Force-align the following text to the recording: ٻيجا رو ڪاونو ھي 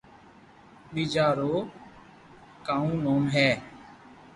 ٻيجا 0.93 1.27
رو 1.39 1.53
ڪاونو 2.65 3.15
ھي 3.33 3.49